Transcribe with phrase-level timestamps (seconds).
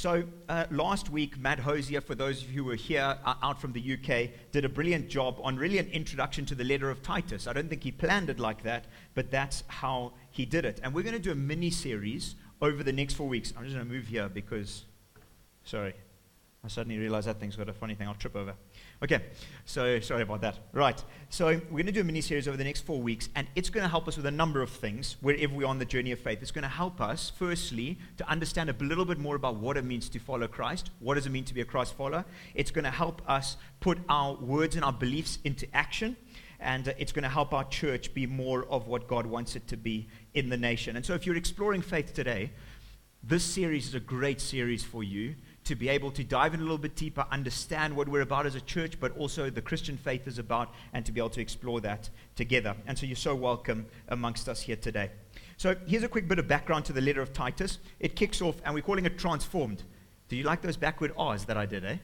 [0.00, 3.60] So, uh, last week, Matt Hosier, for those of you who were here uh, out
[3.60, 7.02] from the UK, did a brilliant job on really an introduction to the letter of
[7.02, 7.48] Titus.
[7.48, 8.84] I don't think he planned it like that,
[9.16, 10.78] but that's how he did it.
[10.84, 13.52] And we're going to do a mini series over the next four weeks.
[13.56, 14.84] I'm just going to move here because,
[15.64, 15.94] sorry,
[16.64, 18.08] I suddenly realized that thing's got a funny thing.
[18.08, 18.52] I'll trip over.
[19.00, 19.22] Okay,
[19.64, 20.58] so sorry about that.
[20.72, 23.46] Right, so we're going to do a mini series over the next four weeks, and
[23.54, 26.10] it's going to help us with a number of things wherever we're on the journey
[26.10, 26.40] of faith.
[26.42, 29.84] It's going to help us, firstly, to understand a little bit more about what it
[29.84, 30.90] means to follow Christ.
[30.98, 32.24] What does it mean to be a Christ follower?
[32.56, 36.16] It's going to help us put our words and our beliefs into action.
[36.58, 39.68] And uh, it's going to help our church be more of what God wants it
[39.68, 40.96] to be in the nation.
[40.96, 42.50] And so, if you're exploring faith today,
[43.22, 45.36] this series is a great series for you
[45.68, 48.54] to be able to dive in a little bit deeper, understand what we're about as
[48.54, 51.78] a church, but also the Christian faith is about, and to be able to explore
[51.82, 52.74] that together.
[52.86, 55.10] And so you're so welcome amongst us here today.
[55.58, 57.80] So here's a quick bit of background to the letter of Titus.
[58.00, 59.82] It kicks off, and we're calling it transformed.
[60.30, 61.98] Do you like those backward R's that I did, eh?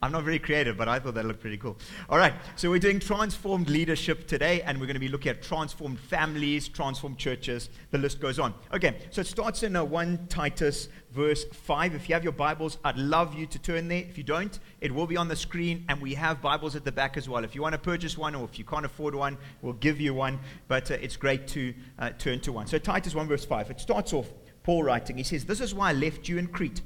[0.00, 1.76] I'm not very creative, but I thought that looked pretty cool.
[2.08, 5.42] All right, so we're doing transformed leadership today, and we're going to be looking at
[5.42, 7.68] transformed families, transformed churches.
[7.90, 8.54] The list goes on.
[8.72, 11.96] Okay, so it starts in uh, 1 Titus, verse 5.
[11.96, 13.98] If you have your Bibles, I'd love you to turn there.
[13.98, 16.92] If you don't, it will be on the screen, and we have Bibles at the
[16.92, 17.42] back as well.
[17.42, 20.14] If you want to purchase one, or if you can't afford one, we'll give you
[20.14, 20.38] one,
[20.68, 22.68] but uh, it's great to uh, turn to one.
[22.68, 23.72] So, Titus 1, verse 5.
[23.72, 24.28] It starts off,
[24.62, 26.82] Paul writing, he says, This is why I left you in Crete,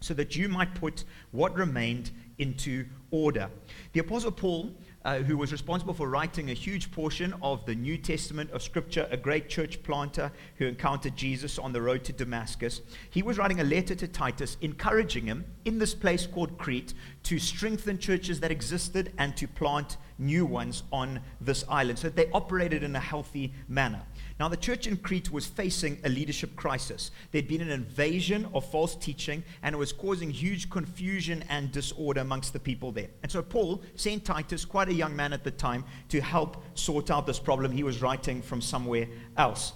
[0.00, 2.10] so that you might put what remained
[2.42, 3.48] into order.
[3.92, 4.72] The Apostle Paul,
[5.04, 9.06] uh, who was responsible for writing a huge portion of the New Testament of Scripture,
[9.10, 13.60] a great church planter who encountered Jesus on the road to Damascus, he was writing
[13.60, 18.50] a letter to Titus encouraging him in this place called Crete to strengthen churches that
[18.50, 23.00] existed and to plant new ones on this island so that they operated in a
[23.00, 24.02] healthy manner.
[24.40, 27.10] Now, the church in Crete was facing a leadership crisis.
[27.30, 32.20] There'd been an invasion of false teaching, and it was causing huge confusion and disorder
[32.20, 33.08] amongst the people there.
[33.22, 37.10] And so, Paul sent Titus, quite a young man at the time, to help sort
[37.10, 37.72] out this problem.
[37.72, 39.06] He was writing from somewhere
[39.36, 39.72] else.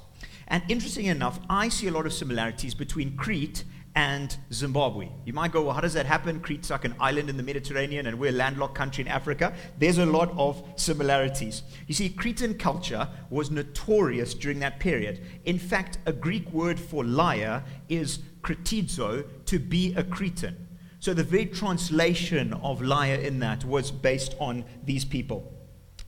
[0.49, 3.65] And interesting enough, I see a lot of similarities between Crete
[3.97, 5.09] and Zimbabwe.
[5.25, 6.39] You might go, well, how does that happen?
[6.41, 9.55] Crete's like an island in the Mediterranean and we're a landlocked country in Africa.
[9.79, 11.63] There's a lot of similarities.
[11.87, 15.23] You see, Cretan culture was notorious during that period.
[15.47, 20.69] In fact, a Greek word for liar is kretizo, to be a Cretan.
[21.01, 25.53] So the very translation of liar in that was based on these people.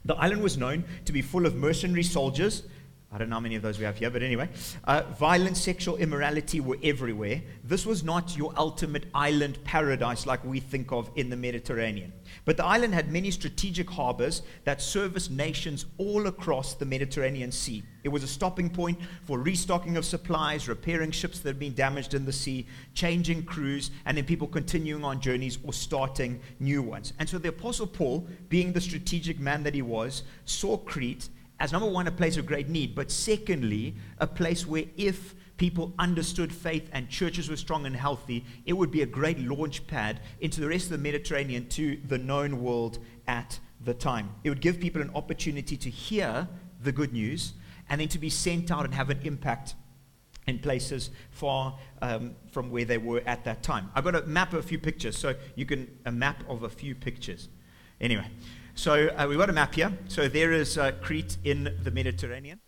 [0.05, 2.65] The island was known to be full of mercenary soldiers
[3.11, 4.51] I don't know how many of those we have here, but anyway.
[4.85, 7.41] Uh, violence, sexual immorality were everywhere.
[7.65, 12.13] This was not your ultimate island paradise like we think of in the Mediterranean.
[12.45, 17.83] But the island had many strategic harbors that serviced nations all across the Mediterranean Sea.
[18.05, 22.13] It was a stopping point for restocking of supplies, repairing ships that had been damaged
[22.13, 27.15] in the sea, changing crews, and then people continuing on journeys or starting new ones.
[27.19, 31.31] And so the Apostle Paul, being the strategic man that he was, saw Crete
[31.61, 35.93] as number one, a place of great need, but secondly, a place where if people
[35.99, 40.21] understood faith and churches were strong and healthy, it would be a great launch pad
[40.41, 44.31] into the rest of the Mediterranean to the known world at the time.
[44.45, 46.49] It would give people an opportunity to hear
[46.81, 47.55] the good news
[47.91, 49.75] and then to be sent out and have an impact
[50.47, 53.91] in places far um, from where they were at that time.
[53.95, 56.69] I've got a map of a few pictures, so you can, a map of a
[56.69, 57.49] few pictures.
[58.01, 58.27] Anyway,
[58.79, 59.93] so uh, we've got a map here.
[60.07, 62.61] So there is uh, Crete in the Mediterranean.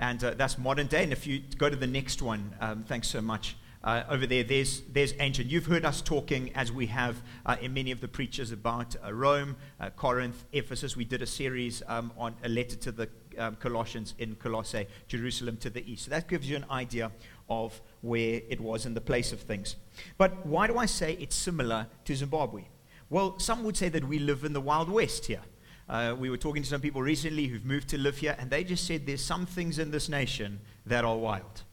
[0.00, 1.04] And uh, that's modern day.
[1.04, 3.56] And if you go to the next one, um, thanks so much.
[3.84, 5.48] Uh, over there, there's, there's ancient.
[5.48, 9.12] You've heard us talking, as we have uh, in many of the preachers, about uh,
[9.12, 9.54] Rome,
[9.94, 10.96] Corinth, Ephesus.
[10.96, 15.56] We did a series um, on a letter to the um, Colossians in Colossae, Jerusalem
[15.58, 16.06] to the east.
[16.06, 17.12] So that gives you an idea
[17.48, 19.76] of where it was in the place of things.
[20.18, 22.64] But why do I say it's similar to Zimbabwe?
[23.10, 25.40] Well, some would say that we live in the Wild West here.
[25.88, 28.62] Uh, we were talking to some people recently who've moved to live here, and they
[28.62, 31.64] just said there's some things in this nation that are wild.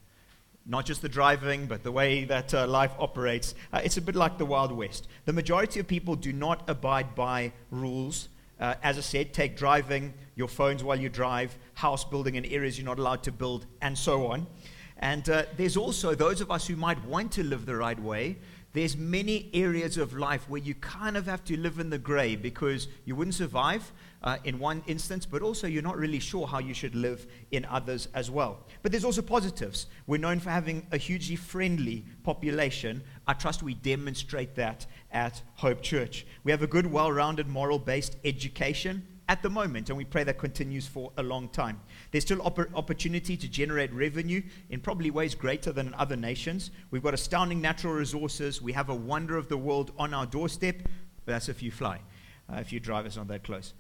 [0.66, 3.54] Not just the driving, but the way that uh, life operates.
[3.72, 5.08] Uh, it's a bit like the Wild West.
[5.26, 8.30] The majority of people do not abide by rules.
[8.60, 12.80] Uh, as I said, take driving, your phones while you drive, house building in areas
[12.80, 14.48] you're not allowed to build, and so on.
[14.98, 18.38] And uh, there's also those of us who might want to live the right way,
[18.78, 22.36] there's many areas of life where you kind of have to live in the gray
[22.36, 23.92] because you wouldn't survive
[24.24, 27.66] uh, in one instance, but also you're not really sure how you should live in
[27.66, 28.66] others as well.
[28.84, 29.88] But there's also positives.
[30.06, 33.04] We're known for having a hugely friendly population.
[33.28, 36.28] I trust we demonstrate that at Hope Church.
[36.44, 40.24] We have a good, well rounded, moral based education at the moment, and we pray
[40.24, 41.80] that continues for a long time.
[42.12, 46.72] There's still oppor- opportunity to generate revenue in probably ways greater than in other nations.
[46.92, 48.62] We've got astounding natural resources.
[48.62, 50.78] We have a wonder of the world on our doorstep,
[51.26, 52.00] but that's if you fly.
[52.52, 53.74] Uh, if you drive, it's not that close.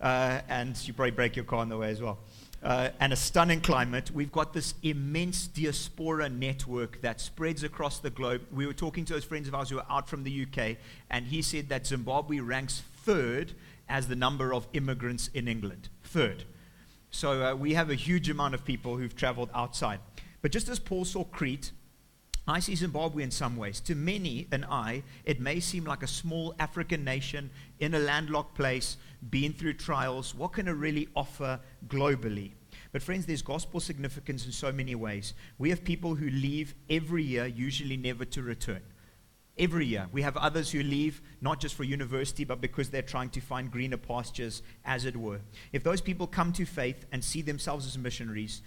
[0.00, 2.18] Uh, and you probably break your car on the way as well
[2.64, 8.08] uh, and a stunning climate, we've got this immense diaspora network that spreads across the
[8.08, 8.40] globe.
[8.50, 10.78] We were talking to those friends of ours who are out from the UK,
[11.10, 13.52] and he said that Zimbabwe ranks third
[13.88, 15.88] as the number of immigrants in England.
[16.02, 16.44] Third.
[17.10, 20.00] So uh, we have a huge amount of people who've traveled outside.
[20.42, 21.70] But just as Paul saw Crete,
[22.46, 23.80] I see Zimbabwe in some ways.
[23.80, 28.54] To many and I, it may seem like a small African nation in a landlocked
[28.54, 28.98] place,
[29.30, 30.34] been through trials.
[30.34, 32.52] What can it really offer globally?
[32.92, 35.32] But, friends, there's gospel significance in so many ways.
[35.56, 38.82] We have people who leave every year, usually never to return.
[39.56, 40.08] Every year.
[40.10, 43.70] We have others who leave not just for university, but because they're trying to find
[43.70, 45.40] greener pastures, as it were.
[45.72, 48.62] If those people come to faith and see themselves as missionaries,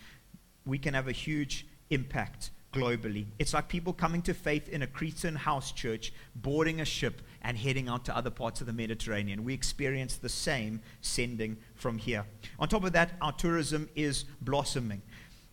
[0.65, 3.25] we can have a huge impact globally.
[3.39, 7.57] It's like people coming to faith in a Cretan house church, boarding a ship, and
[7.57, 9.43] heading out to other parts of the Mediterranean.
[9.43, 12.25] We experience the same sending from here.
[12.59, 15.01] On top of that, our tourism is blossoming.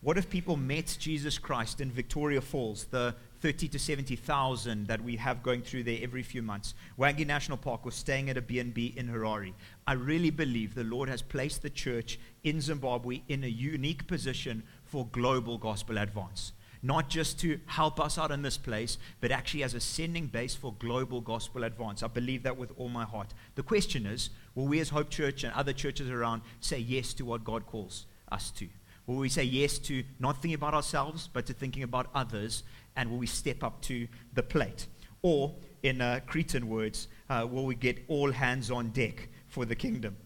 [0.01, 3.15] What if people met Jesus Christ in Victoria Falls, the
[3.45, 6.73] 30 to 70,000 that we have going through there every few months.
[6.97, 9.53] Hwange National Park was staying at a B&B in Harare.
[9.85, 14.63] I really believe the Lord has placed the church in Zimbabwe in a unique position
[14.83, 19.63] for global gospel advance not just to help us out in this place, but actually
[19.63, 22.03] as a sending base for global gospel advance.
[22.03, 23.33] I believe that with all my heart.
[23.55, 27.25] The question is will we, as Hope Church and other churches around, say yes to
[27.25, 28.67] what God calls us to?
[29.07, 32.63] Will we say yes to not thinking about ourselves, but to thinking about others?
[32.95, 34.87] And will we step up to the plate?
[35.21, 35.53] Or,
[35.83, 40.17] in uh, Cretan words, uh, will we get all hands on deck for the kingdom?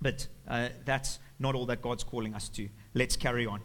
[0.00, 2.68] But uh, that's not all that God's calling us to.
[2.94, 3.60] Let's carry on.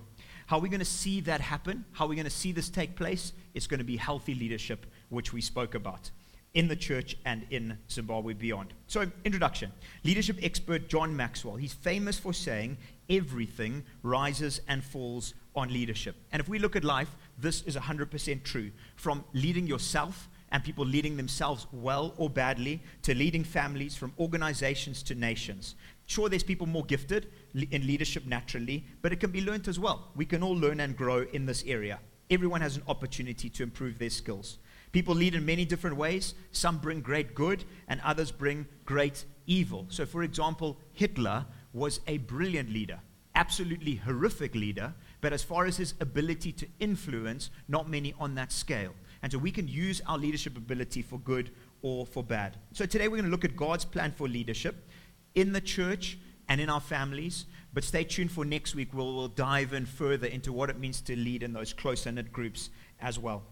[0.45, 1.83] How are we going to see that happen?
[1.91, 3.33] How are we going to see this take place?
[3.53, 6.09] It's going to be healthy leadership, which we spoke about
[6.53, 8.73] in the church and in Zimbabwe beyond.
[8.87, 9.71] So, introduction.
[10.03, 11.55] Leadership expert John Maxwell.
[11.55, 12.77] He's famous for saying
[13.09, 16.15] everything rises and falls on leadership.
[16.31, 18.71] And if we look at life, this is 100% true.
[18.95, 25.03] From leading yourself and people leading themselves well or badly, to leading families, from organizations
[25.03, 25.75] to nations.
[26.05, 30.07] Sure, there's people more gifted in leadership naturally, but it can be learned as well.
[30.15, 31.99] We can all learn and grow in this area.
[32.29, 34.57] Everyone has an opportunity to improve their skills.
[34.93, 36.33] People lead in many different ways.
[36.51, 39.85] Some bring great good, and others bring great evil.
[39.89, 41.45] So, for example, Hitler
[41.77, 42.99] was a brilliant leader,
[43.35, 48.51] absolutely horrific leader, but as far as his ability to influence, not many on that
[48.51, 48.93] scale.
[49.21, 51.51] And so we can use our leadership ability for good
[51.81, 52.57] or for bad.
[52.73, 54.87] So today we're going to look at God's plan for leadership
[55.35, 56.17] in the church
[56.49, 57.45] and in our families.
[57.73, 58.93] But stay tuned for next week.
[58.93, 62.31] We'll, we'll dive in further into what it means to lead in those close knit
[62.31, 62.69] groups
[62.99, 63.43] as well.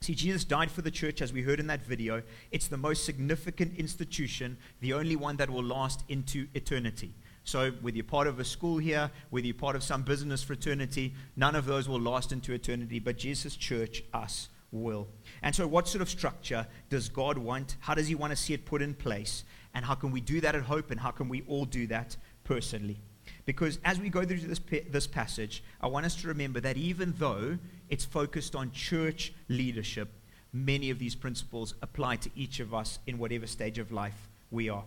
[0.00, 2.22] See, Jesus died for the church, as we heard in that video.
[2.52, 7.14] It's the most significant institution, the only one that will last into eternity.
[7.46, 11.14] So, whether you're part of a school here, whether you're part of some business fraternity,
[11.36, 15.06] none of those will last into eternity, but Jesus' church, us, will.
[15.42, 17.76] And so, what sort of structure does God want?
[17.78, 19.44] How does He want to see it put in place?
[19.74, 20.90] And how can we do that at Hope?
[20.90, 22.98] And how can we all do that personally?
[23.44, 24.60] Because as we go through this,
[24.90, 27.58] this passage, I want us to remember that even though
[27.88, 30.08] it's focused on church leadership,
[30.52, 34.68] many of these principles apply to each of us in whatever stage of life we
[34.68, 34.82] are.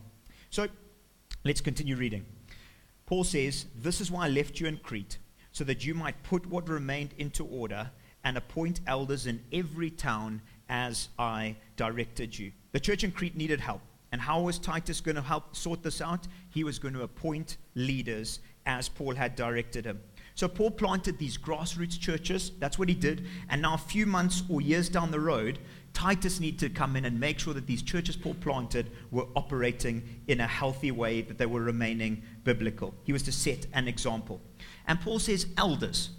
[0.50, 0.68] So
[1.46, 2.26] let's continue reading.
[3.10, 5.18] Paul says, This is why I left you in Crete,
[5.52, 7.90] so that you might put what remained into order
[8.24, 12.52] and appoint elders in every town as I directed you.
[12.72, 13.82] The church in Crete needed help.
[14.12, 16.28] And how was Titus going to help sort this out?
[16.52, 20.00] He was going to appoint leaders as Paul had directed him.
[20.36, 22.52] So Paul planted these grassroots churches.
[22.60, 23.26] That's what he did.
[23.50, 25.58] And now, a few months or years down the road,
[26.00, 30.22] Titus needed to come in and make sure that these churches Paul planted were operating
[30.30, 32.96] in a healthy way, that they were remaining biblical.
[33.04, 34.40] He was to set an example.
[34.88, 36.12] And Paul says elders.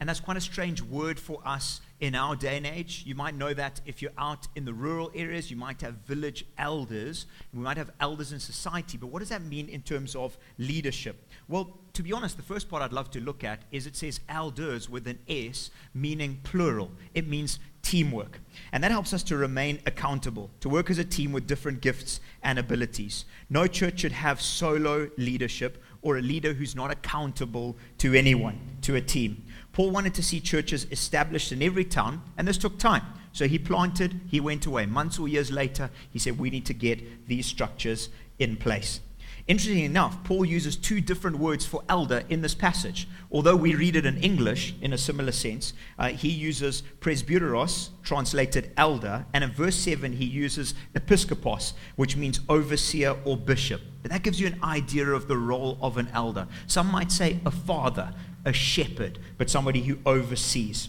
[0.00, 3.02] And that's quite a strange word for us in our day and age.
[3.06, 6.46] You might know that if you're out in the rural areas, you might have village
[6.56, 7.26] elders.
[7.52, 8.96] We might have elders in society.
[8.96, 11.28] But what does that mean in terms of leadership?
[11.48, 14.20] Well, to be honest, the first part I'd love to look at is it says
[14.28, 16.90] elders with an S, meaning plural.
[17.14, 18.40] It means teamwork.
[18.72, 22.20] And that helps us to remain accountable, to work as a team with different gifts
[22.42, 23.24] and abilities.
[23.50, 28.96] No church should have solo leadership or a leader who's not accountable to anyone, to
[28.96, 29.44] a team.
[29.72, 33.02] Paul wanted to see churches established in every town, and this took time.
[33.32, 34.86] So he planted, he went away.
[34.86, 38.08] Months or years later, he said, We need to get these structures
[38.38, 39.00] in place.
[39.46, 43.08] Interestingly enough, Paul uses two different words for elder in this passage.
[43.32, 48.72] Although we read it in English in a similar sense, uh, he uses presbyteros, translated
[48.76, 53.80] elder, and in verse 7 he uses episkopos, which means overseer or bishop.
[54.02, 56.46] But that gives you an idea of the role of an elder.
[56.66, 60.88] Some might say a father, a shepherd, but somebody who oversees.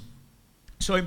[0.79, 1.05] So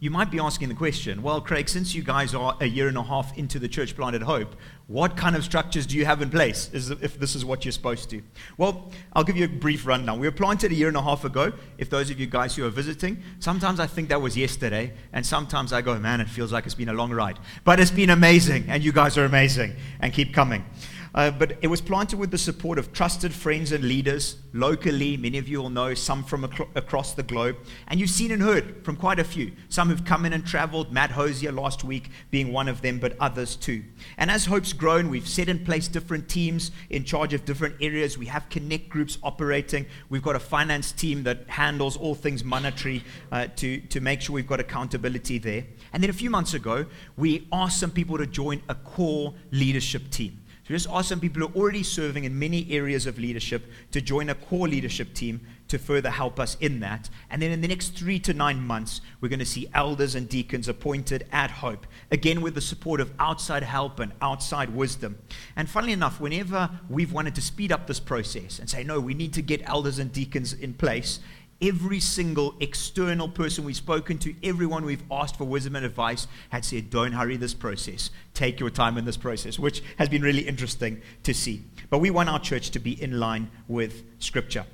[0.00, 2.98] you might be asking the question well, Craig, since you guys are a year and
[2.98, 4.54] a half into the church planted hope,
[4.86, 8.10] what kind of structures do you have in place if this is what you're supposed
[8.10, 8.20] to?
[8.58, 10.20] Well, I'll give you a brief rundown.
[10.20, 11.54] We were planted a year and a half ago.
[11.78, 15.24] If those of you guys who are visiting, sometimes I think that was yesterday, and
[15.24, 17.38] sometimes I go, man, it feels like it's been a long ride.
[17.64, 20.66] But it's been amazing, and you guys are amazing, and keep coming.
[21.14, 25.16] Uh, but it was planted with the support of trusted friends and leaders locally.
[25.16, 27.56] Many of you will know some from ac- across the globe.
[27.86, 29.52] And you've seen and heard from quite a few.
[29.68, 33.16] Some who've come in and traveled, Matt Hosier last week being one of them, but
[33.20, 33.84] others too.
[34.18, 38.18] And as Hope's grown, we've set in place different teams in charge of different areas.
[38.18, 39.86] We have connect groups operating.
[40.08, 44.34] We've got a finance team that handles all things monetary uh, to, to make sure
[44.34, 45.64] we've got accountability there.
[45.92, 50.10] And then a few months ago, we asked some people to join a core leadership
[50.10, 50.40] team.
[50.66, 54.00] So just ask some people who are already serving in many areas of leadership to
[54.00, 57.10] join a core leadership team to further help us in that.
[57.28, 60.26] And then in the next three to nine months, we're going to see elders and
[60.26, 65.18] deacons appointed at Hope, again with the support of outside help and outside wisdom.
[65.54, 69.12] And funnily enough, whenever we've wanted to speed up this process and say, no, we
[69.12, 71.20] need to get elders and deacons in place,
[71.60, 76.64] every single external person we've spoken to, everyone we've asked for wisdom and advice, had
[76.64, 78.10] said, Don't hurry this process.
[78.34, 81.62] Take your time in this process, which has been really interesting to see.
[81.90, 84.64] But we want our church to be in line with Scripture.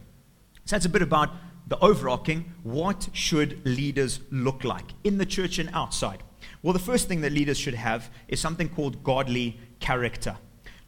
[0.65, 1.31] So that's a bit about
[1.71, 6.23] the overarching what should leaders look like in the church and outside?
[6.63, 10.37] Well, the first thing that leaders should have is something called godly character.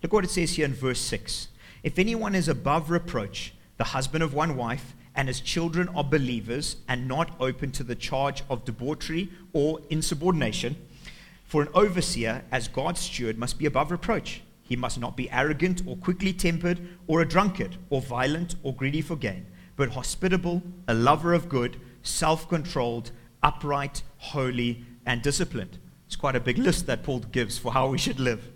[0.03, 1.49] Look what it says here in verse 6.
[1.85, 6.77] If anyone is above reproach, the husband of one wife, and as children are believers
[6.89, 10.77] and not open to the charge of debauchery or insubordination.
[11.45, 14.43] For an overseer, as God's steward, must be above reproach.
[14.63, 19.03] He must not be arrogant or quickly tempered or a drunkard or violent or greedy
[19.03, 19.45] for gain,
[19.77, 23.11] but hospitable, a lover of good, self controlled,
[23.43, 25.79] upright, holy, and disciplined.
[26.07, 28.51] It's quite a big list that Paul gives for how we should live.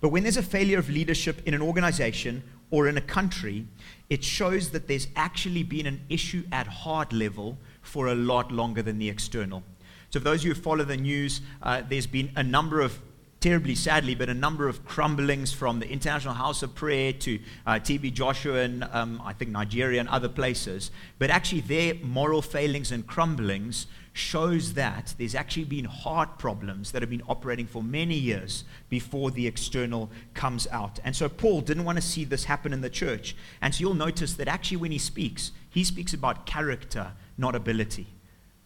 [0.00, 3.66] But when there's a failure of leadership in an organization or in a country,
[4.10, 8.82] it shows that there's actually been an issue at heart level for a lot longer
[8.82, 9.62] than the external.
[10.10, 12.98] So, for those of you who follow the news, uh, there's been a number of
[13.38, 17.74] terribly sadly, but a number of crumblings from the International House of Prayer to uh,
[17.74, 20.90] TB Joshua and um, I think Nigeria and other places.
[21.18, 23.86] But actually, their moral failings and crumblings
[24.20, 29.30] shows that there's actually been heart problems that have been operating for many years before
[29.30, 31.00] the external comes out.
[31.04, 33.34] And so Paul didn't want to see this happen in the church.
[33.60, 38.06] And so you'll notice that actually, when he speaks, he speaks about character, not ability.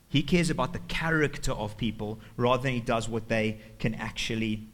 [0.08, 4.68] He cares about the character of people rather than he does what they can actually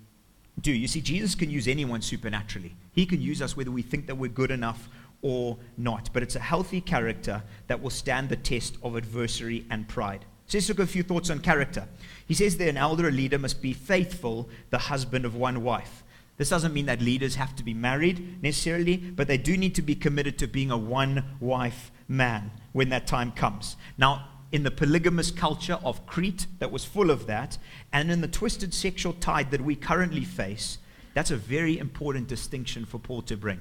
[0.61, 0.73] do.
[0.73, 2.75] You see, Jesus can use anyone supernaturally.
[2.93, 4.89] He can use us whether we think that we're good enough
[5.23, 6.11] or not.
[6.13, 10.25] But it's a healthy character that will stand the test of adversary and pride.
[10.51, 11.87] So let's look at a few thoughts on character.
[12.27, 16.03] He says that an elder leader must be faithful, the husband of one wife.
[16.39, 19.83] This doesn't mean that leaders have to be married necessarily, but they do need to
[19.83, 23.77] be committed to being a one wife man when that time comes.
[23.97, 27.57] Now, in the polygamous culture of Crete that was full of that,
[27.93, 30.79] and in the twisted sexual tide that we currently face,
[31.15, 33.61] that's a very important distinction for Paul to bring.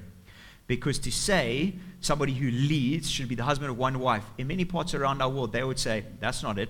[0.69, 4.65] Because to say somebody who leads should be the husband of one wife, in many
[4.65, 6.69] parts around our world, they would say, that's not it.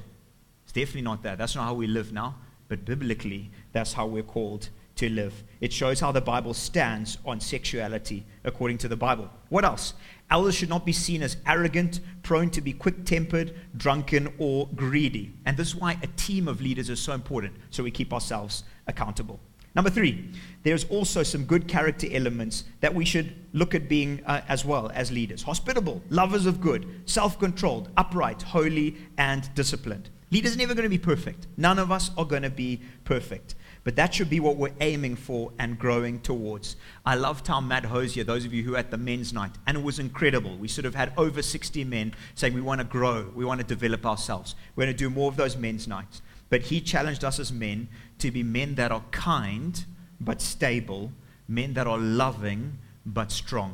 [0.64, 1.38] It's definitely not that.
[1.38, 2.36] That's not how we live now.
[2.70, 5.44] But biblically, that's how we're called to live.
[5.60, 9.30] It shows how the Bible stands on sexuality according to the Bible.
[9.50, 9.94] What else?
[10.32, 15.34] Elders should not be seen as arrogant, prone to be quick tempered, drunken, or greedy.
[15.46, 18.64] And this is why a team of leaders is so important, so we keep ourselves
[18.88, 19.42] accountable.
[19.76, 20.30] Number three,
[20.64, 24.92] there's also some good character elements that we should look at being uh, as well
[24.94, 30.10] as leaders hospitable, lovers of good, self controlled, upright, holy, and disciplined.
[30.32, 31.48] Leaders never going to be perfect.
[31.58, 33.56] None of us are going to be perfect.
[33.84, 36.76] But that should be what we're aiming for and growing towards.
[37.06, 39.78] I loved how Matt Hosier, those of you who were at the men's night, and
[39.78, 40.56] it was incredible.
[40.58, 43.66] We sort of had over 60 men saying we want to grow, we want to
[43.66, 44.54] develop ourselves.
[44.76, 46.22] We're going to do more of those men's nights.
[46.50, 47.88] But he challenged us as men
[48.20, 49.84] to be men that are kind
[50.20, 51.12] but stable,
[51.48, 53.74] men that are loving but strong.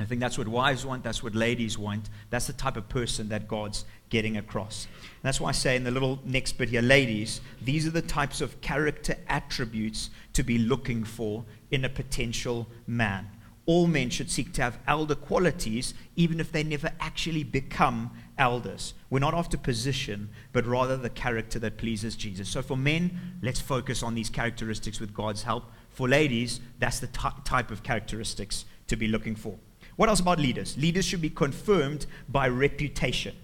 [0.00, 2.08] I think that's what wives want, that's what ladies want.
[2.30, 4.86] That's the type of person that God's getting across.
[5.02, 8.00] And that's why I say in the little next bit here, ladies, these are the
[8.00, 13.28] types of character attributes to be looking for in a potential man.
[13.68, 18.94] all men should seek to have elder qualities, even if they never actually become elders.
[19.10, 22.48] We're not after position, but rather the character that pleases Jesus.
[22.48, 25.64] So for men, let's focus on these characteristics with God's help.
[25.90, 29.58] For ladies, that's the t- type of characteristics to be looking for.
[29.96, 30.76] What else about leaders?
[30.76, 33.34] Leaders should be confirmed by reputation.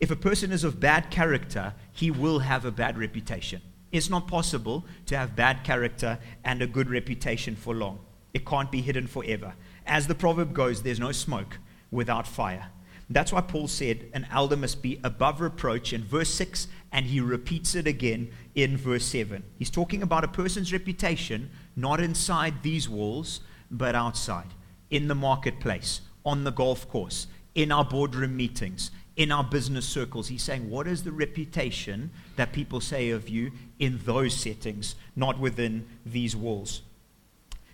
[0.00, 3.62] If a person is of bad character, he will have a bad reputation.
[3.92, 8.00] It's not possible to have bad character and a good reputation for long.
[8.34, 9.54] It can't be hidden forever.
[9.86, 11.58] As the proverb goes, there's no smoke
[11.92, 12.70] without fire.
[13.10, 17.20] That's why Paul said an elder must be above reproach in verse 6, and he
[17.20, 19.42] repeats it again in verse 7.
[19.58, 24.48] He's talking about a person's reputation, not inside these walls, but outside,
[24.90, 30.28] in the marketplace, on the golf course, in our boardroom meetings, in our business circles.
[30.28, 35.38] He's saying, What is the reputation that people say of you in those settings, not
[35.38, 36.82] within these walls?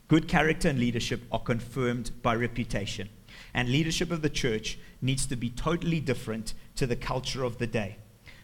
[0.08, 3.08] Good character and leadership are confirmed by reputation.
[3.54, 7.66] And leadership of the church needs to be totally different to the culture of the
[7.66, 7.96] day.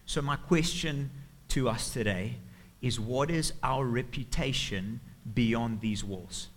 [0.05, 1.11] So, my question
[1.49, 2.37] to us today
[2.83, 5.01] is what is our reputation
[5.35, 6.49] beyond these walls?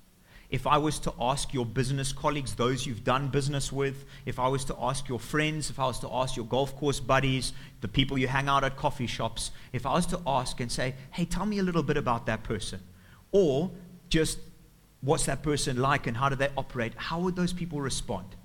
[0.50, 4.48] If I was to ask your business colleagues, those you've done business with, if I
[4.48, 7.88] was to ask your friends, if I was to ask your golf course buddies, the
[7.88, 11.26] people you hang out at coffee shops, if I was to ask and say, hey,
[11.26, 12.80] tell me a little bit about that person,
[13.32, 13.70] or
[14.10, 14.40] just
[15.02, 18.36] what's that person like and how do they operate, how would those people respond?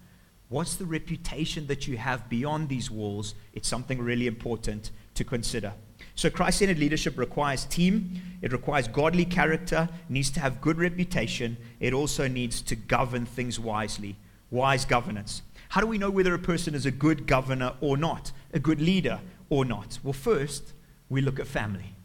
[0.54, 3.34] What's the reputation that you have beyond these walls?
[3.54, 5.72] It's something really important to consider.
[6.14, 11.56] So, Christ centered leadership requires team, it requires godly character, needs to have good reputation,
[11.80, 14.14] it also needs to govern things wisely.
[14.52, 15.42] Wise governance.
[15.70, 18.80] How do we know whether a person is a good governor or not, a good
[18.80, 19.18] leader
[19.50, 19.98] or not?
[20.04, 20.72] Well, first,
[21.08, 21.96] we look at family.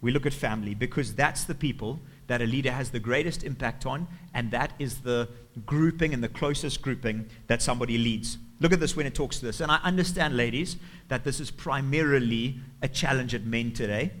[0.00, 3.86] We look at family because that's the people that a leader has the greatest impact
[3.86, 5.28] on, and that is the
[5.64, 8.38] grouping and the closest grouping that somebody leads.
[8.60, 9.60] Look at this when it talks to this.
[9.60, 10.76] And I understand, ladies,
[11.08, 14.12] that this is primarily a challenge at men today.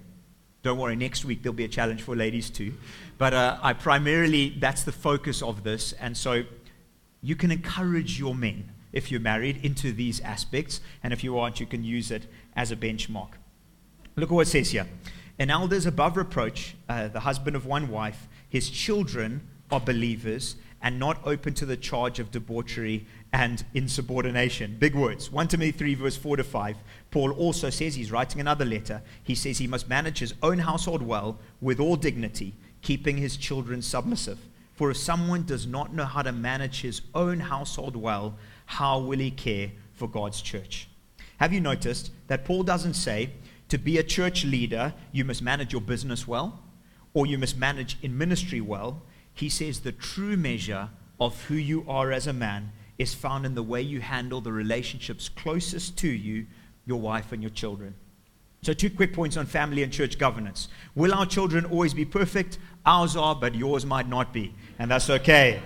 [0.62, 2.74] Don't worry, next week there'll be a challenge for ladies too.
[3.18, 5.92] But uh, I primarily, that's the focus of this.
[5.94, 6.42] And so
[7.22, 10.80] you can encourage your men, if you're married, into these aspects.
[11.02, 13.30] And if you aren't, you can use it as a benchmark.
[14.16, 14.86] Look at what it says here.
[15.38, 18.26] An elder is above reproach, uh, the husband of one wife.
[18.48, 24.76] His children are believers and not open to the charge of debauchery and insubordination.
[24.78, 25.30] Big words.
[25.30, 26.76] 1 Timothy 3, verse 4 to 5.
[27.10, 29.02] Paul also says, he's writing another letter.
[29.24, 33.82] He says he must manage his own household well with all dignity, keeping his children
[33.82, 34.38] submissive.
[34.74, 39.18] For if someone does not know how to manage his own household well, how will
[39.18, 40.88] he care for God's church?
[41.38, 43.30] Have you noticed that Paul doesn't say,
[43.68, 46.62] to be a church leader, you must manage your business well,
[47.14, 49.02] or you must manage in ministry well.
[49.34, 53.54] He says the true measure of who you are as a man is found in
[53.54, 56.46] the way you handle the relationships closest to you,
[56.86, 57.94] your wife and your children.
[58.62, 60.68] So, two quick points on family and church governance.
[60.94, 62.58] Will our children always be perfect?
[62.84, 64.54] Ours are, but yours might not be.
[64.78, 65.60] And that's okay.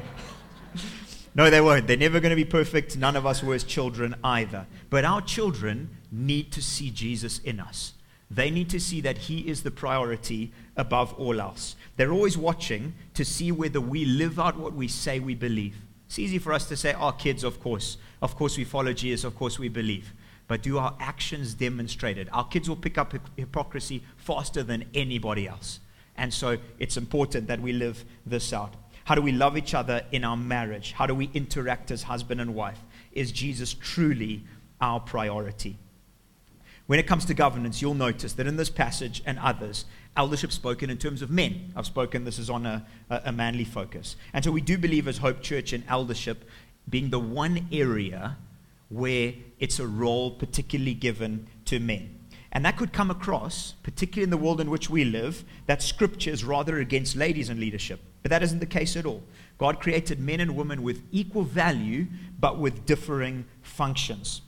[1.35, 1.87] no, they won't.
[1.87, 2.97] They're never going to be perfect.
[2.97, 4.67] None of us were as children either.
[4.91, 7.94] But our children need to see Jesus in us.
[8.31, 11.75] They need to see that He is the priority above all else.
[11.96, 15.77] They're always watching to see whether we live out what we say we believe.
[16.07, 17.96] It's easy for us to say, our oh, kids, of course.
[18.20, 19.25] Of course, we follow Jesus.
[19.25, 20.12] Of course, we believe.
[20.49, 22.29] But do our actions demonstrate it?
[22.33, 25.79] Our kids will pick up hypocrisy faster than anybody else.
[26.16, 28.75] And so it's important that we live this out.
[29.05, 30.92] How do we love each other in our marriage?
[30.92, 32.81] How do we interact as husband and wife?
[33.12, 34.42] Is Jesus truly
[34.81, 35.79] our priority?
[36.90, 39.85] When it comes to governance, you'll notice that in this passage and others,
[40.16, 41.72] eldership spoken in terms of men.
[41.76, 44.16] I've spoken, this is on a, a manly focus.
[44.33, 46.42] And so we do believe as Hope Church in eldership
[46.88, 48.38] being the one area
[48.88, 52.18] where it's a role particularly given to men.
[52.50, 56.31] And that could come across, particularly in the world in which we live, that scripture
[56.31, 58.00] is rather against ladies in leadership.
[58.24, 59.22] But that isn't the case at all.
[59.59, 62.09] God created men and women with equal value,
[62.40, 64.42] but with differing functions.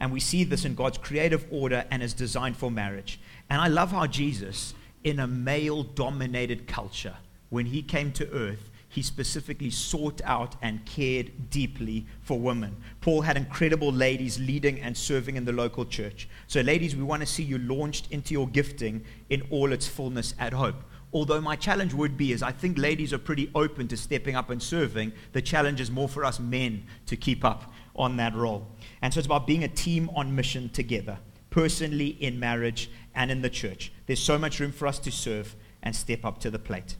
[0.00, 3.20] And we see this in God's creative order and is designed for marriage.
[3.50, 7.16] And I love how Jesus, in a male dominated culture,
[7.50, 12.76] when he came to earth, he specifically sought out and cared deeply for women.
[13.00, 16.28] Paul had incredible ladies leading and serving in the local church.
[16.48, 20.34] So, ladies, we want to see you launched into your gifting in all its fullness
[20.40, 20.82] at Hope.
[21.12, 24.50] Although my challenge would be is I think ladies are pretty open to stepping up
[24.50, 25.12] and serving.
[25.32, 28.66] The challenge is more for us men to keep up on that role.
[29.02, 31.18] And so it's about being a team on mission together,
[31.50, 33.92] personally, in marriage, and in the church.
[34.06, 36.96] There's so much room for us to serve and step up to the plate.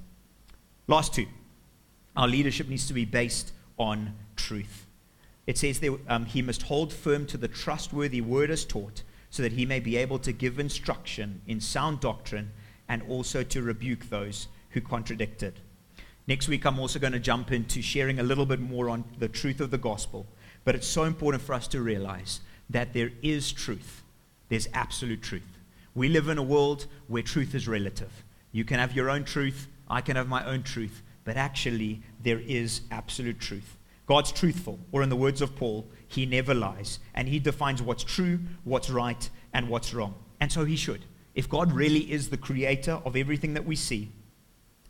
[0.86, 1.26] Last two
[2.16, 4.86] Our leadership needs to be based on truth.
[5.46, 9.42] It says that um, he must hold firm to the trustworthy word as taught, so
[9.42, 12.50] that he may be able to give instruction in sound doctrine
[12.88, 15.56] and also to rebuke those who contradict it.
[16.26, 19.28] Next week, I'm also going to jump into sharing a little bit more on the
[19.28, 20.26] truth of the gospel.
[20.64, 24.02] But it's so important for us to realize that there is truth,
[24.48, 25.42] there's absolute truth.
[25.94, 28.24] We live in a world where truth is relative.
[28.52, 32.40] You can have your own truth, I can have my own truth, but actually, there
[32.40, 33.76] is absolute truth.
[34.06, 38.02] God's truthful, or in the words of Paul, he never lies, and he defines what's
[38.02, 40.14] true, what's right, and what's wrong.
[40.40, 41.04] And so he should.
[41.34, 44.10] If God really is the creator of everything that we see,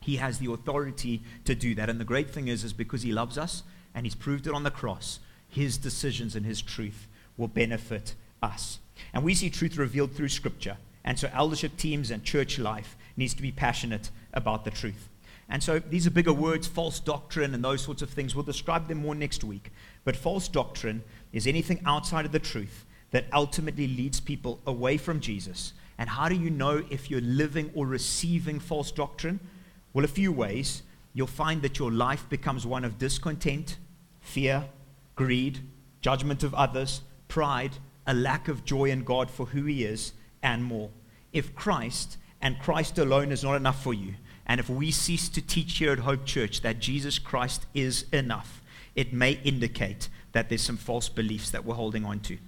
[0.00, 1.90] he has the authority to do that.
[1.90, 3.62] And the great thing is, is because he loves us
[3.94, 5.20] and he's proved it on the cross,
[5.50, 8.78] his decisions and his truth will benefit us.
[9.12, 10.76] And we see truth revealed through scripture.
[11.04, 15.08] And so eldership teams and church life needs to be passionate about the truth.
[15.48, 18.34] And so these are bigger words, false doctrine and those sorts of things.
[18.34, 19.72] We'll describe them more next week.
[20.04, 25.18] But false doctrine is anything outside of the truth that ultimately leads people away from
[25.18, 25.72] Jesus.
[25.98, 29.40] And how do you know if you're living or receiving false doctrine?
[29.92, 30.82] Well, a few ways.
[31.12, 33.76] You'll find that your life becomes one of discontent,
[34.20, 34.64] fear,
[35.20, 35.58] greed,
[36.00, 37.72] judgment of others, pride,
[38.06, 40.88] a lack of joy in God for who He is, and more.
[41.30, 44.14] If Christ and Christ alone is not enough for you,
[44.46, 48.62] and if we cease to teach here at Hope Church that Jesus Christ is enough,
[48.94, 52.38] it may indicate that there's some false beliefs that we're holding on to.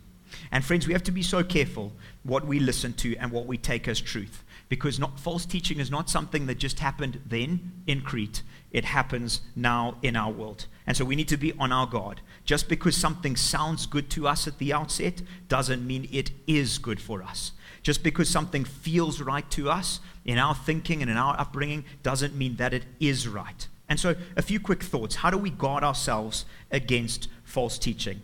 [0.50, 3.58] And friends, we have to be so careful what we listen to and what we
[3.58, 4.42] take as truth.
[4.72, 8.40] Because not, false teaching is not something that just happened then in Crete.
[8.70, 10.64] It happens now in our world.
[10.86, 12.22] And so we need to be on our guard.
[12.46, 17.02] Just because something sounds good to us at the outset doesn't mean it is good
[17.02, 17.52] for us.
[17.82, 22.34] Just because something feels right to us in our thinking and in our upbringing doesn't
[22.34, 23.68] mean that it is right.
[23.90, 25.16] And so, a few quick thoughts.
[25.16, 28.22] How do we guard ourselves against false teaching?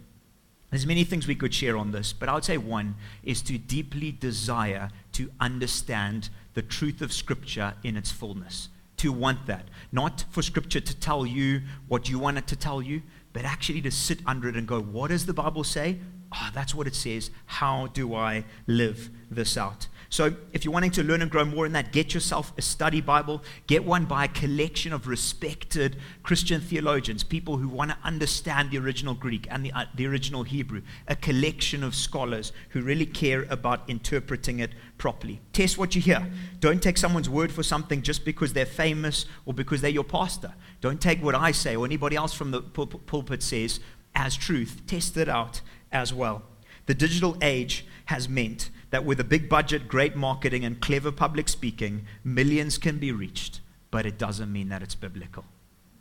[0.70, 3.56] There's many things we could share on this, but I would say one is to
[3.56, 8.68] deeply desire to understand the truth of Scripture in its fullness.
[8.98, 9.68] To want that.
[9.92, 13.02] Not for Scripture to tell you what you want it to tell you,
[13.32, 15.98] but actually to sit under it and go, what does the Bible say?
[16.34, 17.30] Oh, that's what it says.
[17.46, 19.86] How do I live this out?
[20.10, 23.02] So, if you're wanting to learn and grow more in that, get yourself a study
[23.02, 23.42] Bible.
[23.66, 28.78] Get one by a collection of respected Christian theologians, people who want to understand the
[28.78, 30.80] original Greek and the, uh, the original Hebrew.
[31.08, 35.40] A collection of scholars who really care about interpreting it properly.
[35.52, 36.26] Test what you hear.
[36.60, 40.54] Don't take someone's word for something just because they're famous or because they're your pastor.
[40.80, 43.80] Don't take what I say or anybody else from the pul- pulpit says
[44.14, 44.80] as truth.
[44.86, 45.60] Test it out
[45.92, 46.42] as well.
[46.88, 51.46] The digital age has meant that with a big budget, great marketing, and clever public
[51.50, 55.44] speaking, millions can be reached, but it doesn't mean that it's biblical.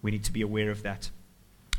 [0.01, 1.09] We need to be aware of that.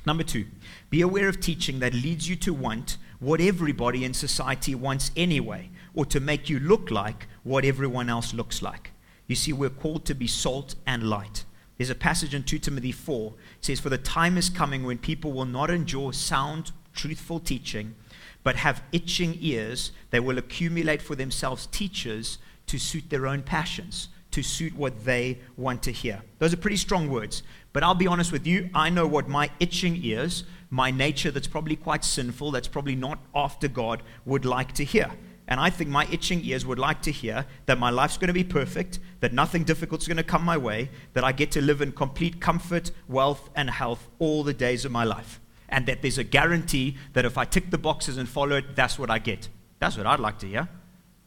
[0.04, 0.44] Number two,
[0.90, 5.70] be aware of teaching that leads you to want what everybody in society wants anyway,
[5.94, 8.90] or to make you look like what everyone else looks like.
[9.26, 11.46] You see, we're called to be salt and light.
[11.78, 14.98] There's a passage in 2 Timothy 4 it says, For the time is coming when
[14.98, 17.94] people will not endure sound, truthful teaching
[18.42, 24.08] but have itching ears, they will accumulate for themselves teachers to suit their own passions,
[24.30, 26.22] to suit what they want to hear.
[26.38, 27.42] Those are pretty strong words.
[27.72, 31.46] But I'll be honest with you, I know what my itching ears, my nature that's
[31.46, 35.10] probably quite sinful, that's probably not after God, would like to hear.
[35.46, 38.34] And I think my itching ears would like to hear that my life's going to
[38.34, 41.62] be perfect, that nothing difficult is going to come my way, that I get to
[41.62, 46.02] live in complete comfort, wealth, and health all the days of my life and that
[46.02, 49.18] there's a guarantee that if I tick the boxes and follow it, that's what I
[49.18, 49.48] get.
[49.78, 50.68] That's what I'd like to hear.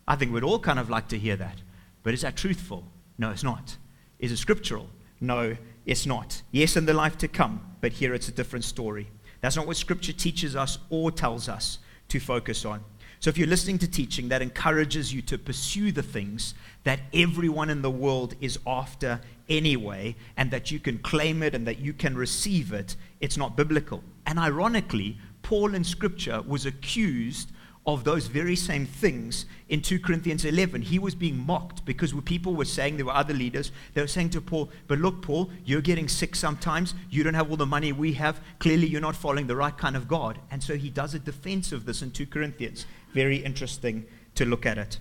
[0.08, 1.62] I think we'd all kind of like to hear that.
[2.04, 2.84] But is that truthful?
[3.18, 3.78] No, it's not.
[4.20, 4.90] Is it scriptural?
[5.20, 6.42] No, it's not.
[6.52, 9.08] Yes, in the life to come, but here it's a different story.
[9.42, 12.84] That's not what scripture teaches us or tells us to focus on.
[13.20, 17.70] So if you're listening to teaching that encourages you to pursue the things that everyone
[17.70, 21.94] in the world is after anyway, and that you can claim it and that you
[21.94, 24.04] can receive it, it's not biblical.
[24.26, 27.52] And ironically, Paul in Scripture was accused
[27.88, 30.84] of those very same things in 2 Corinthians 11.
[30.84, 34.30] He was being mocked because people were saying, there were other leaders, they were saying
[34.32, 36.94] to Paul, But look, Paul, you're getting sick sometimes.
[37.10, 38.40] You don't have all the money we have.
[38.60, 40.38] Clearly, you're not following the right kind of God.
[40.52, 42.86] And so he does a defense of this in 2 Corinthians.
[43.14, 44.06] Very interesting
[44.36, 45.00] to look at it.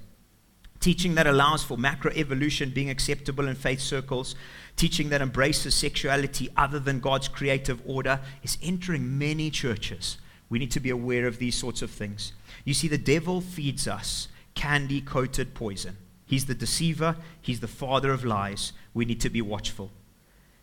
[0.80, 4.34] Teaching that allows for macroevolution being acceptable in faith circles,
[4.76, 10.16] teaching that embraces sexuality other than God's creative order is entering many churches.
[10.48, 12.32] We need to be aware of these sorts of things.
[12.64, 15.96] You see, the devil feeds us candy coated poison.
[16.24, 18.72] He's the deceiver, he's the father of lies.
[18.94, 19.90] We need to be watchful.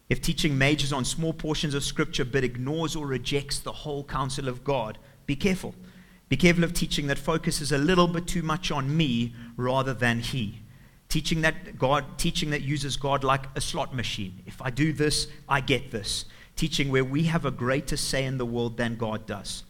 [0.10, 4.48] If teaching majors on small portions of Scripture but ignores or rejects the whole counsel
[4.48, 5.76] of God, be careful.
[6.30, 10.20] Be careful of teaching that focuses a little bit too much on me rather than
[10.20, 10.60] He.
[11.10, 14.44] Teaching that God, teaching that uses God like a slot machine.
[14.46, 16.26] If I do this, I get this.
[16.58, 19.64] Teaching where we have a greater say in the world than God does.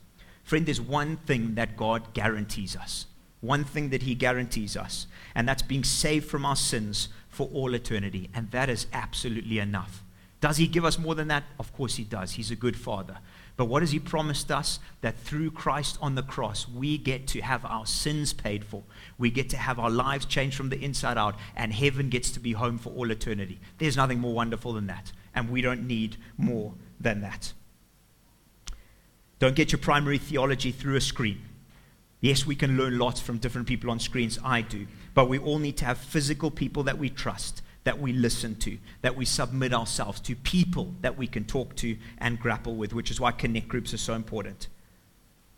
[0.44, 3.06] Friend, there's one thing that God guarantees us.
[3.42, 7.76] One thing that He guarantees us, and that's being saved from our sins for all
[7.76, 8.32] eternity.
[8.34, 10.04] And that is absolutely enough.
[10.42, 11.44] Does He give us more than that?
[11.60, 12.32] Of course He does.
[12.32, 13.20] He's a good Father.
[13.58, 14.80] But what has He promised us?
[15.02, 18.84] That through Christ on the cross, we get to have our sins paid for.
[19.18, 22.40] We get to have our lives changed from the inside out, and heaven gets to
[22.40, 23.60] be home for all eternity.
[23.80, 27.54] There's nothing more wonderful than that, and we don't need more than that.
[29.40, 31.42] Don't get your primary theology through a screen.
[32.22, 34.40] Yes, we can learn lots from different people on screens.
[34.44, 34.88] I do.
[35.14, 38.78] But we all need to have physical people that we trust that we listen to,
[39.02, 43.10] that we submit ourselves to, people that we can talk to and grapple with, which
[43.10, 44.68] is why connect groups are so important.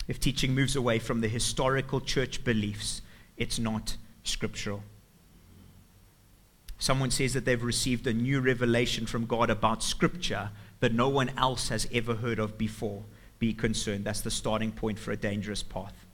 [0.07, 3.01] If teaching moves away from the historical church beliefs,
[3.35, 4.83] it's not scriptural.
[6.77, 11.31] Someone says that they've received a new revelation from God about Scripture that no one
[11.35, 13.05] else has ever heard of before.
[13.39, 14.05] Be concerned.
[14.05, 16.05] That's the starting point for a dangerous path.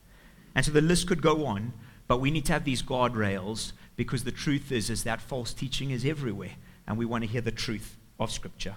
[0.55, 1.73] And so the list could go on,
[2.07, 5.91] but we need to have these guardrails because the truth is, is that false teaching
[5.91, 6.51] is everywhere,
[6.87, 8.75] and we want to hear the truth of Scripture.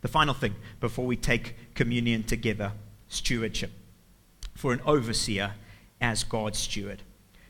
[0.00, 2.72] The final thing before we take communion together
[3.08, 3.72] stewardship.
[4.54, 5.52] For an overseer
[6.00, 7.02] as God's steward.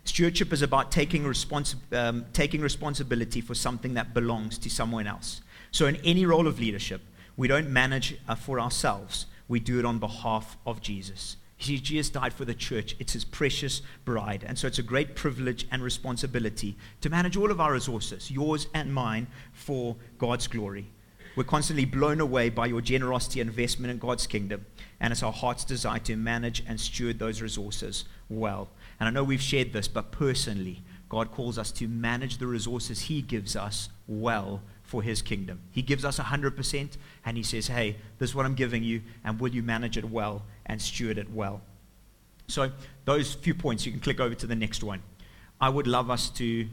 [0.05, 5.43] Stewardship is about taking, responsi- um, taking responsibility for something that belongs to someone else.
[5.71, 7.03] So, in any role of leadership,
[7.37, 11.37] we don't manage uh, for ourselves, we do it on behalf of Jesus.
[11.59, 12.95] See, Jesus died for the church.
[12.99, 14.45] It's his precious bride.
[14.47, 18.69] And so it's a great privilege and responsibility to manage all of our resources, yours
[18.75, 20.87] and mine, for God's glory.
[21.35, 24.67] We're constantly blown away by your generosity and investment in God's kingdom.
[25.01, 28.69] And it's our heart's desire to manage and steward those resources well.
[28.99, 33.03] And I know we've shared this, but personally, God calls us to manage the resources
[33.03, 35.61] He gives us well for His kingdom.
[35.71, 39.39] He gives us 100%, and He says, Hey, this is what I'm giving you, and
[39.39, 41.61] will you manage it well and steward it well?
[42.47, 42.71] So,
[43.05, 45.03] those few points, you can click over to the next one.
[45.61, 46.69] I would love us to,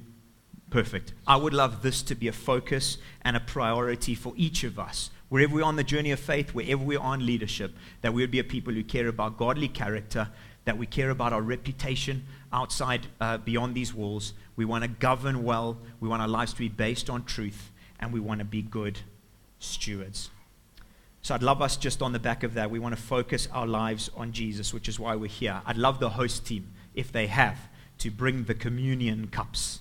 [0.69, 1.13] perfect.
[1.27, 5.09] I would love this to be a focus and a priority for each of us.
[5.29, 8.21] Wherever we are on the journey of faith, wherever we are on leadership, that we
[8.21, 10.29] would be a people who care about godly character,
[10.65, 14.33] that we care about our reputation outside, uh, beyond these walls.
[14.55, 15.77] We want to govern well.
[15.99, 18.99] We want our lives to be based on truth and we want to be good
[19.59, 20.29] stewards.
[21.25, 22.69] So I'd love us just on the back of that.
[22.69, 25.59] We want to focus our lives on Jesus, which is why we're here.
[25.65, 27.57] I'd love the host team, if they have,
[27.97, 29.79] to bring the communion cups.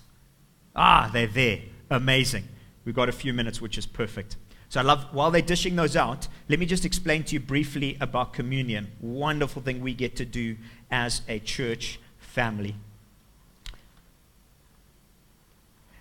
[0.75, 1.59] Ah, they're there.
[1.91, 2.45] Amazing.
[2.83, 4.37] We've got a few minutes, which is perfect.
[4.69, 7.95] So I love, while they're dishing those out, let me just explain to you briefly
[8.01, 8.87] about communion.
[8.99, 10.57] Wonderful thing we get to do
[10.89, 12.73] as a church family.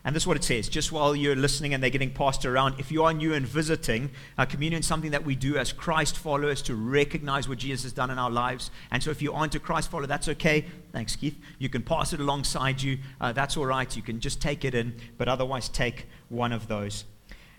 [0.06, 2.74] And this is what it says, just while you're listening and they're getting passed around.
[2.78, 6.18] If you are new and visiting, uh, communion is something that we do as Christ
[6.18, 8.70] followers to recognize what Jesus has done in our lives.
[8.90, 10.66] And so if you aren't a Christ follower, that's okay.
[10.92, 11.38] Thanks, Keith.
[11.58, 12.98] You can pass it alongside you.
[13.18, 13.96] Uh, that's all right.
[13.96, 17.06] You can just take it in, but otherwise take one of those.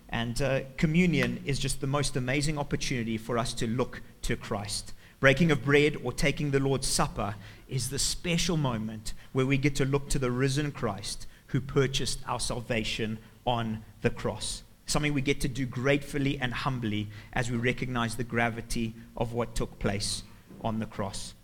[0.08, 4.92] And uh, communion is just the most amazing opportunity for us to look to Christ.
[5.18, 7.34] Breaking of bread or taking the Lord's Supper
[7.68, 12.20] is the special moment where we get to look to the risen Christ who purchased
[12.26, 14.62] our salvation on the cross.
[14.86, 19.54] Something we get to do gratefully and humbly as we recognize the gravity of what
[19.54, 20.22] took place
[20.60, 21.34] on the cross.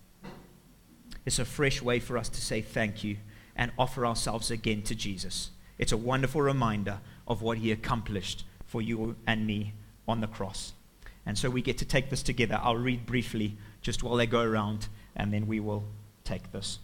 [1.25, 3.17] It's a fresh way for us to say thank you
[3.57, 5.51] and offer ourselves again to Jesus.
[5.79, 9.75] It's a wonderful reminder of what he accomplished for you and me
[10.09, 10.73] on the cross.
[11.25, 12.59] And so we get to take this together.
[12.63, 15.85] I'll read briefly just while they go around, and then we will
[16.25, 16.79] take this.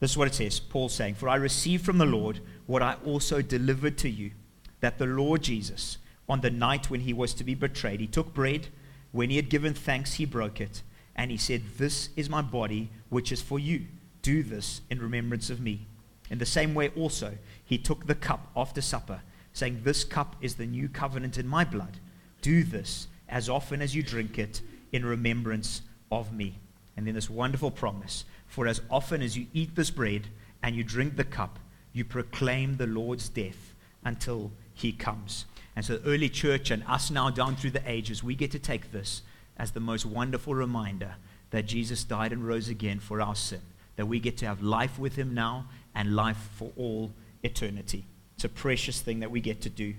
[0.00, 2.96] This is what it says Paul saying, For I received from the Lord what I
[3.04, 4.32] also delivered to you,
[4.80, 8.34] that the Lord Jesus, on the night when he was to be betrayed, he took
[8.34, 8.68] bread.
[9.10, 10.82] When he had given thanks, he broke it,
[11.16, 13.86] and he said, This is my body, which is for you.
[14.22, 15.86] Do this in remembrance of me.
[16.30, 20.54] In the same way, also, he took the cup after supper, saying, This cup is
[20.54, 21.98] the new covenant in my blood.
[22.42, 24.60] Do this as often as you drink it
[24.92, 25.82] in remembrance
[26.12, 26.58] of me.
[26.96, 30.28] And then this wonderful promise for as often as you eat this bread
[30.62, 31.58] and you drink the cup,
[31.92, 35.44] you proclaim the Lord's death until he comes.
[35.76, 38.58] And so, the early church and us now down through the ages, we get to
[38.58, 39.22] take this
[39.56, 41.14] as the most wonderful reminder
[41.50, 43.60] that Jesus died and rose again for our sin,
[43.96, 48.04] that we get to have life with him now and life for all eternity.
[48.34, 49.94] It's a precious thing that we get to do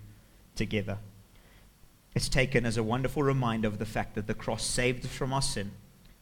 [0.56, 0.98] together.
[2.16, 5.32] it's taken as a wonderful reminder of the fact that the cross saved us from
[5.32, 5.72] our sin,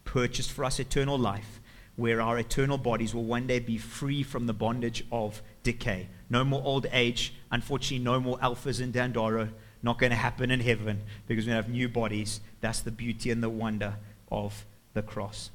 [0.04, 1.60] purchased for us eternal life,
[1.98, 6.08] where our eternal bodies will one day be free from the bondage of decay.
[6.30, 7.34] No more old age.
[7.52, 9.50] Unfortunately, no more alphas in Dandaro.
[9.84, 12.40] Not going to happen in heaven because we have new bodies.
[12.62, 13.96] That's the beauty and the wonder
[14.32, 15.50] of the cross.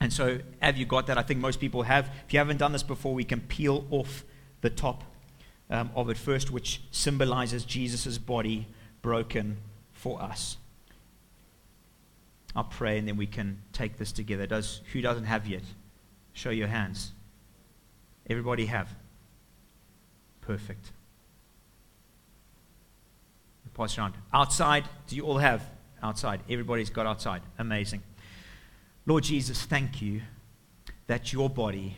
[0.00, 1.18] And so, have you got that?
[1.18, 2.10] I think most people have.
[2.26, 4.24] If you haven't done this before, we can peel off
[4.62, 5.04] the top
[5.68, 8.66] um, of it first, which symbolizes Jesus' body
[9.02, 9.58] broken
[9.92, 10.56] for us.
[12.54, 14.46] I'll pray and then we can take this together.
[14.46, 15.62] Does who doesn't have yet?
[16.32, 17.12] Show your hands.
[18.28, 18.88] Everybody have.
[20.40, 20.92] Perfect.
[23.74, 24.14] Pass around.
[24.34, 25.64] Outside, do you all have
[26.02, 26.40] outside?
[26.50, 27.40] Everybody's got outside.
[27.58, 28.02] Amazing.
[29.06, 30.22] Lord Jesus, thank you
[31.06, 31.96] that your body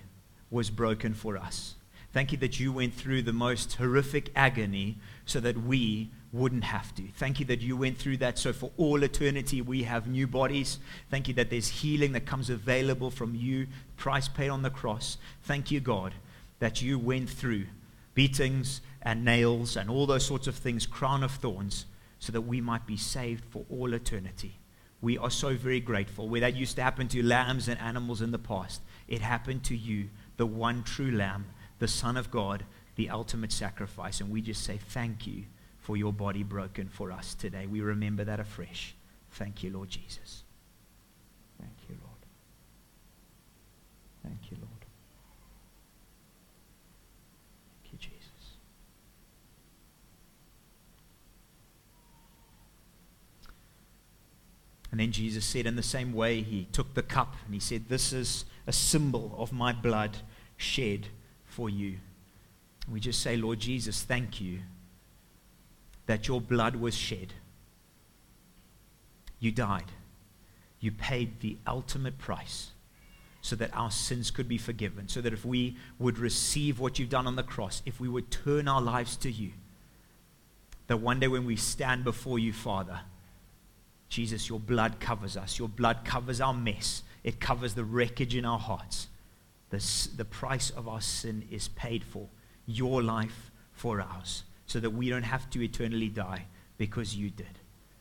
[0.51, 1.75] was broken for us.
[2.13, 6.95] Thank you that you went through the most horrific agony so that we wouldn't have
[6.95, 7.03] to.
[7.17, 10.79] Thank you that you went through that so for all eternity we have new bodies.
[11.11, 13.67] Thank you that there's healing that comes available from you,
[13.97, 15.19] price paid on the cross.
[15.43, 16.15] Thank you, God,
[16.59, 17.67] that you went through
[18.15, 21.85] beatings and nails and all those sorts of things, crown of thorns,
[22.19, 24.55] so that we might be saved for all eternity.
[25.03, 26.29] We are so very grateful.
[26.29, 29.77] Where that used to happen to lambs and animals in the past, it happened to
[29.77, 31.47] you, the one true lamb,
[31.79, 32.65] the Son of God,
[32.95, 34.21] the ultimate sacrifice.
[34.21, 35.45] And we just say thank you
[35.83, 37.67] for your body broken for us today.
[37.67, 38.95] We remember that afresh.
[39.33, 40.45] Thank you, Lord Jesus.
[41.61, 42.19] Thank you, Lord.
[44.23, 44.71] Thank you, Lord.
[47.83, 48.57] Thank you, Jesus.
[54.93, 57.89] And then Jesus said, in the same way, he took the cup and he said,
[57.89, 60.19] This is a symbol of my blood
[60.57, 61.09] shed
[61.45, 61.99] for you.
[62.89, 64.61] We just say, Lord Jesus, thank you
[66.07, 67.35] that your blood was shed.
[69.39, 69.93] You died.
[70.81, 72.71] You paid the ultimate price
[73.41, 77.09] so that our sins could be forgiven, so that if we would receive what you've
[77.09, 79.51] done on the cross, if we would turn our lives to you,
[80.87, 83.01] that one day when we stand before you, Father,
[84.09, 85.59] Jesus, your blood covers us.
[85.59, 87.03] Your blood covers our mess.
[87.25, 89.09] It covers the wreckage in our hearts.
[89.71, 92.29] The, the price of our sin is paid for.
[92.67, 96.47] Your life for ours so that we don't have to eternally die
[96.79, 97.59] because you did.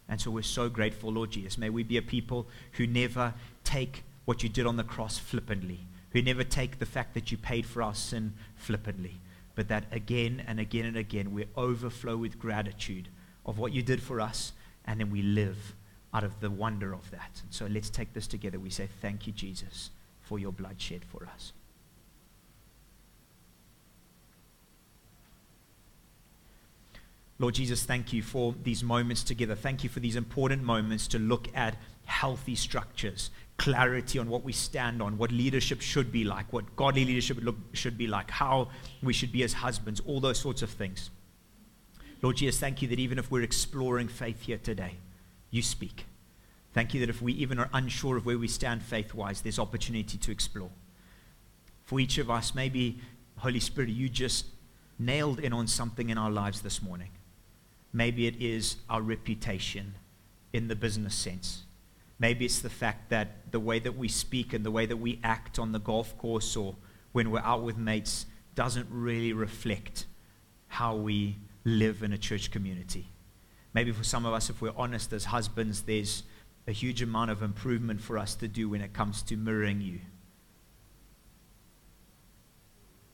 [0.08, 1.58] And so we're so grateful, Lord Jesus.
[1.58, 3.34] May we be a people who never
[3.66, 5.82] take what you did on the cross flippantly,
[6.12, 9.20] who never take the fact that you paid for our sin flippantly,
[9.54, 13.10] but that again and again and again we overflow with gratitude
[13.46, 14.54] of what you did for us,
[14.86, 15.76] and then we live
[16.14, 17.42] out of the wonder of that.
[17.44, 18.60] And so let's take this together.
[18.60, 19.90] We say, Thank you, Jesus,
[20.22, 21.52] for your blood shed for us.
[27.42, 29.56] Lord Jesus, thank you for these moments together.
[29.56, 31.76] Thank you for these important moments to look at
[32.06, 37.04] healthy structures, clarity on what we stand on, what leadership should be like, what godly
[37.04, 37.40] leadership
[37.74, 38.70] should be like, how
[39.02, 41.10] we should be as husbands, all those sorts of things.
[42.22, 44.98] Lord Jesus, thank you that even if we're exploring faith here today,
[45.50, 46.06] you speak.
[46.76, 49.58] Thank you that if we even are unsure of where we stand faith wise, there's
[49.58, 50.70] opportunity to explore.
[51.86, 53.00] For each of us, maybe,
[53.38, 54.46] Holy Spirit, you just
[55.00, 57.10] nailed in on something in our lives this morning.
[57.94, 59.96] Maybe it is our reputation
[60.54, 61.64] in the business sense.
[62.20, 65.20] Maybe it's the fact that the way that we speak and the way that we
[65.24, 66.76] act on the golf course or
[67.12, 70.06] when we're out with mates doesn't really reflect
[70.68, 73.08] how we live in a church community.
[73.74, 76.24] Maybe for some of us, if we're honest as husbands, there's
[76.68, 80.00] a huge amount of improvement for us to do when it comes to mirroring you.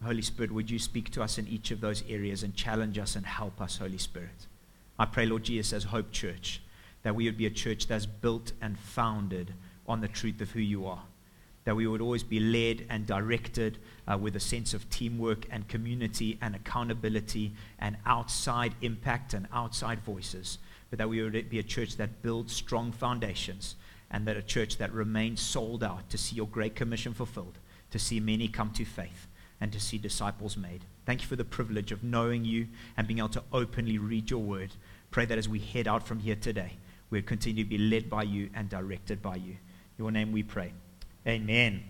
[0.03, 3.15] Holy Spirit, would you speak to us in each of those areas and challenge us
[3.15, 4.47] and help us, Holy Spirit?
[4.99, 6.61] I pray, Lord Jesus, as Hope Church,
[7.03, 9.53] that we would be a church that's built and founded
[9.87, 11.03] on the truth of who you are.
[11.65, 15.67] That we would always be led and directed uh, with a sense of teamwork and
[15.67, 20.57] community and accountability and outside impact and outside voices.
[20.89, 23.75] But that we would be a church that builds strong foundations
[24.09, 27.59] and that a church that remains sold out to see your great commission fulfilled,
[27.91, 29.27] to see many come to faith,
[29.59, 30.85] and to see disciples made.
[31.07, 34.41] Thank you for the privilege of knowing you and being able to openly read your
[34.41, 34.73] word.
[35.09, 36.73] Pray that as we head out from here today,
[37.09, 39.55] we continue to be led by you and directed by you.
[39.97, 40.73] Your name we pray.
[41.25, 41.85] Amen.